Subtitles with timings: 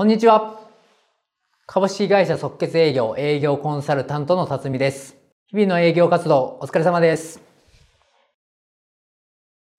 [0.00, 0.58] こんにちは。
[1.66, 5.14] 株式会社即決営業営業コンサルタントの辰巳です。
[5.48, 7.42] 日々の営業活動お疲れ様です。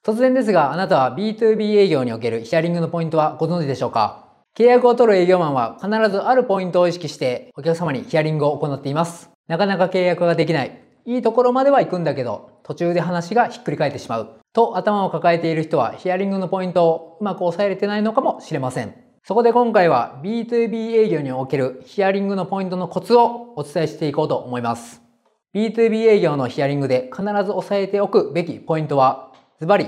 [0.06, 4.28] 突然ですが、あなたは B2B 営業におけるヒアリングのポイントはご存知でしょうか？
[4.56, 9.32] 契約を取る営業マンは必ずあるポイントを意識してお客様にヒアリングを行っています。
[9.48, 10.84] なかなか契約ができない。
[11.08, 14.30] いいところまでは行くんだけど、途中で話がひっくり返ってしまう。
[14.54, 18.94] と頭を抱えている人はヒアリングのポイントをうまく抑えれてないのかもしれません。
[19.24, 25.02] そこで今回は B2B 営業におけるヒアリングのポイントのコツをお伝えしていこうと思います。
[25.54, 29.88] B2B 営業のヒアリングで必ず押さえておくべきポイントは、ズバリ、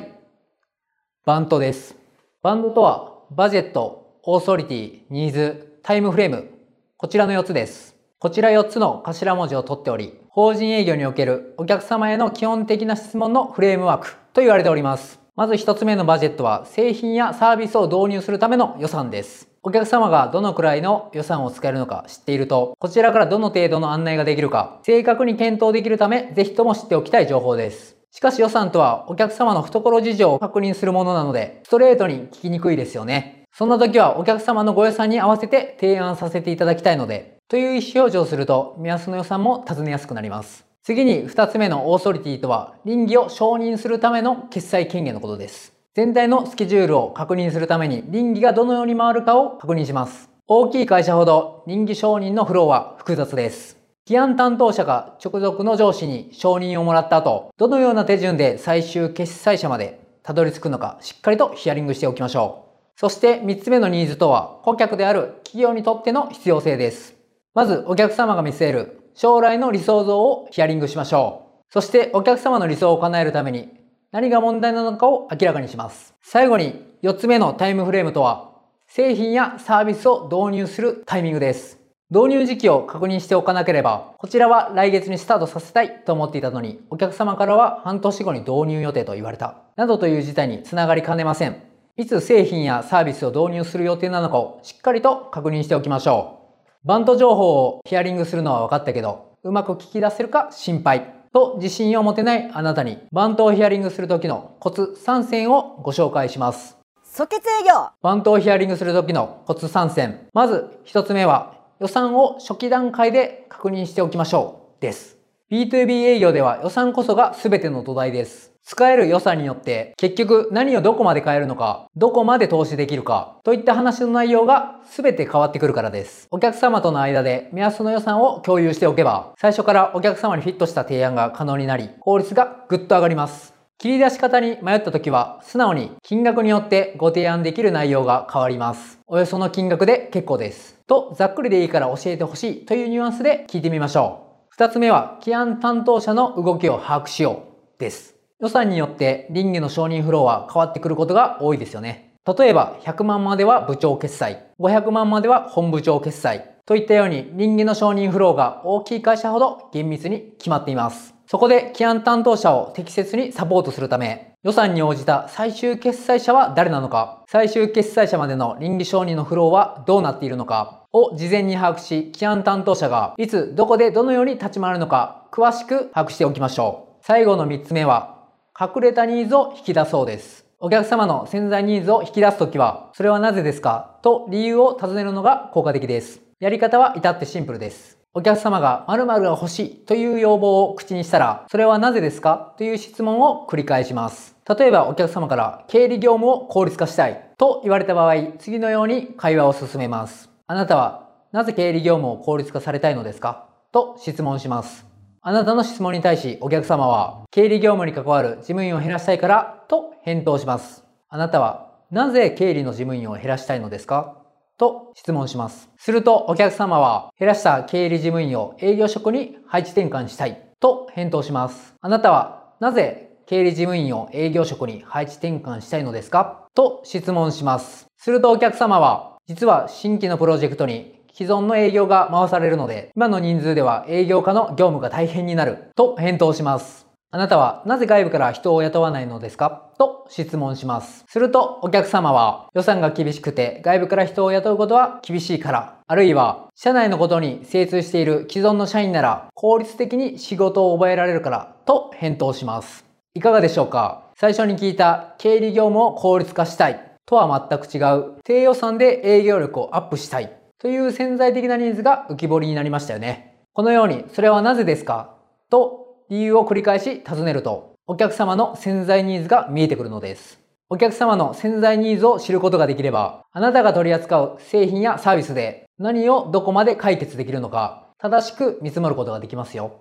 [1.25, 1.95] バントです。
[2.43, 6.51] バンドとは、バジェット、オーソリティ、ニーズ、タイムフレーム、
[6.97, 7.95] こちらの4つです。
[8.19, 15.22] こちら4つの頭文字を取っており、法人営業におけるお客様への基本的な質問のフレームワークと言われております。
[15.35, 19.47] まず一つ目のバジェットは製品やサービスを導入するための予算です。
[19.63, 27.97] お客様がどのくらいの予算を使えるのか知っていると、こちらからどの程度の案内ができるか、正確に検討できるため、ぜひとも知っておきたい情報です。
[28.11, 33.45] しかし予算とはお客様の懐事情を確認するものなので、ストレートに聞きにくいですよね。
[33.51, 40.72] そんな時はお客様のご予算に合わせて提案させていただきたいので、という意思表示をすると、目安の予算も尋ねやすくなります。
[40.85, 45.71] 次に二つ目のオーソリティとは、倫理を承認するための決済権限のことです。
[45.93, 50.29] 全体のスケジュールを確認するために倫理がどのように回るかを確認します。
[50.45, 53.77] 大きい会社ほど倫理承認のフローは複雑です。
[54.03, 62.65] 起案担当者が直属の上司に承認をもらった後、どのような手順で最終決済者までたどり着くのかしっかりとヒアリングしておきましょ
[62.97, 62.99] う。
[62.99, 67.15] そして3つ目のニーズとは顧客である企業にとっての必要性です。
[67.53, 71.73] まずお客様が見据える将来の理想像をヒアリングしましょう。
[71.73, 73.69] そしてお客様の理想を叶えるために
[74.13, 76.13] 何が問題なのかを明らかにします。
[76.21, 78.51] 最後に4つ目のタイムフレームとは、
[78.85, 81.79] 製品やサービスを導入するタイミングです。
[82.11, 89.63] 導入時期を確認しておかなければ、こちらは来月にスタートさせたいと思っていたのに、お客様からは半年後に導入予定と言われた。
[89.77, 91.55] などという事態につながりかねません。
[91.97, 96.42] いつ製品やサービスを導入する予定なのかをしっかりと確認しておきましょう。
[96.85, 101.13] バント情報をヒアリングするのは分かったけど、うまく聞き出せるか心配。
[101.31, 106.77] と自信を持てないあなたに、バントをヒアリングする時のコツ3選をご紹介します。
[107.03, 110.27] 即決営業バントをヒアリングする時のコツ3選。
[110.33, 114.81] まず1つ目は、予算を初期段階で確認しておきましょう。
[114.81, 115.22] です。
[115.53, 118.53] B2B 営業では予算こそが全ての土台です。
[118.63, 126.27] 使える予算によって結局何をどこまで変えるのか、どこまで投資できるか、といった話の内容が全て変わってくるからです。
[126.31, 133.53] お客様との間で目安の予算を共有しておけば、最初からお客様にフィットした提案が可能になり、効率がぐっと上がります。
[133.77, 138.97] 切り出し方に迷った時は、素直に金額によってご提案できる内容が変わります。
[139.05, 140.79] およその金額で結構です。
[140.87, 144.32] と、ざっくりでいいから教えてほしいというニュアンスで聞いてみましょう。
[144.55, 147.41] 二つ目は、起案担当者の動きを把握しよ
[147.75, 148.13] うです。
[148.39, 152.13] 予算によって林業の承認フローは変わってくることが多いですよね。
[152.23, 161.15] 例えば100万までは部長決済、500万までは本部長決済といったように林業の承認フローが大きい会社ほど厳密に決まっています。
[161.25, 170.83] そこで起案担当者を適切にサポートするため、予算に応じた最終決済者は誰なのか、最終決済者までの倫理承認のフローはどうなっているのか？
[170.91, 177.05] を事前に把握し、起案担当者がいつどこでどのように立ち回るのか詳しく把握しておきましょう。
[177.05, 178.25] 最後の3つ目は
[178.59, 180.45] 隠れたニーズを引き出そうです。
[180.59, 183.97] お客様の潜在ニーズを引き出すときは、それはなぜですか？
[184.01, 186.19] と理由を尋ねるのが効果的です。
[186.41, 188.02] やり方は至ってシンプルです。
[188.15, 192.53] お客様が〇〇が欲しいという要望を口にしたら、それはなぜですか？
[192.59, 194.35] という質問を繰り返します。
[194.47, 200.29] 例えばお客様から経理業務を効率化したいと言われた場合、次のように会話を進めます。
[200.45, 203.49] あなたはなぜ経理業務を効率化されたいのですか？
[203.71, 204.85] と質問します。
[205.23, 210.83] あなたの質問に対しお客様は、経理業務に関わる事務員を減らしたいからと返答します。
[211.09, 214.17] あなたは、なぜ経理の事務員を減らしたいのですか？
[214.57, 215.69] と質問します。
[215.77, 221.75] するとお客様は、減らした経理事務員を営業職に配置転換したいと返答します。
[221.81, 226.47] あなたは、なぜ経理事務員を営業職に配置転換したいのですか？
[226.53, 227.87] と質問します。
[227.97, 236.87] するとお客様は、実は新規のプロジェクトに既存の営業が回されるので、今の人数では営業家の業務が大変になると返答します。
[237.15, 239.69] あなたはなぜ外部から人を雇わないのですか？
[239.77, 241.05] と質問します。
[241.07, 252.83] するとお客様は予算が厳しくて外部から人を雇うことは厳しいから、あるいは社内のことに精通している既存の社員なら効率的に仕事を覚えられるからと返答します。
[253.13, 254.09] いかがでしょうか？
[254.15, 263.37] 最初に聞いた経理業務を効率化したいとは全く違う低予算で営業力をアップしたいという潜在的なニーズが浮き彫りになりましたよね。
[263.53, 265.13] このように、それはなぜですか？
[265.51, 265.82] と
[266.13, 270.39] 理由を繰り返し尋ねると、お客様の潜在ニーズが見えてくるのです。
[270.69, 279.71] お客様の潜在ニーズを知ることができれば、あなたが取り扱う製品やサービスで何をどこまで解決できるのか、正しく見積もることができますよ。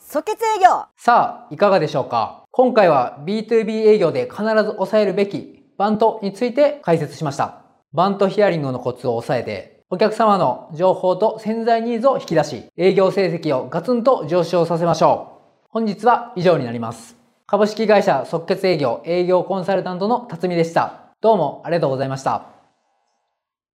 [0.00, 2.42] 即決営業さあ、いかがでしょうか？
[2.50, 7.62] 今回は B2B 営業で必ず抑えるべきバントについて解説しました。
[7.92, 15.37] バントヒアリングのコツを押さえて、お客様の情報と潜在ニーズを引き出し、営業成績をガツンと上昇させましょう。
[15.70, 17.14] 本日は以上になります。
[17.46, 21.12] 株式会社即決営業営業コンサルタントの辰巳でした。
[21.20, 22.57] どうもありがとうございました。